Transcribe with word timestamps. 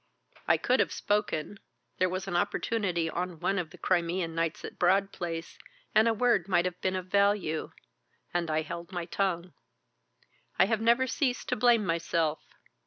I 0.47 0.57
could 0.57 0.79
have 0.79 0.91
spoken 0.91 1.59
there 1.99 2.09
was 2.09 2.27
an 2.27 2.35
opportunity 2.35 3.07
on 3.07 3.39
one 3.39 3.59
of 3.59 3.69
the 3.69 3.77
Crimean 3.77 4.33
nights 4.33 4.65
at 4.65 4.79
Broad 4.79 5.11
Place, 5.11 5.59
and 5.93 6.07
a 6.07 6.13
word 6.15 6.47
might 6.47 6.65
have 6.65 6.81
been 6.81 6.95
of 6.95 7.05
value 7.05 7.71
and 8.33 8.49
I 8.49 8.63
held 8.63 8.91
my 8.91 9.05
tongue. 9.05 9.53
I 10.57 10.65
have 10.65 10.81
never 10.81 11.05
ceased 11.05 11.49
to 11.49 11.55
blame 11.55 11.85
myself. 11.85 12.39